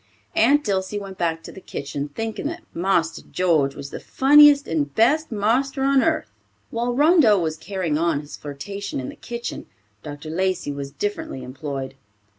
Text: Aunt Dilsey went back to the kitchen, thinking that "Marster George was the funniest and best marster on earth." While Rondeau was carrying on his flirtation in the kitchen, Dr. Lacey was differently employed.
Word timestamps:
Aunt 0.35 0.63
Dilsey 0.63 0.97
went 0.97 1.19
back 1.19 1.43
to 1.43 1.51
the 1.51 1.61
kitchen, 1.61 2.09
thinking 2.09 2.47
that 2.47 2.63
"Marster 2.73 3.21
George 3.21 3.75
was 3.75 3.91
the 3.91 3.99
funniest 3.99 4.67
and 4.67 4.91
best 4.95 5.31
marster 5.31 5.83
on 5.83 6.01
earth." 6.01 6.31
While 6.71 6.95
Rondeau 6.95 7.37
was 7.37 7.55
carrying 7.55 7.99
on 7.99 8.19
his 8.21 8.35
flirtation 8.35 8.99
in 8.99 9.09
the 9.09 9.15
kitchen, 9.15 9.67
Dr. 10.01 10.31
Lacey 10.31 10.71
was 10.71 10.89
differently 10.89 11.43
employed. 11.43 11.93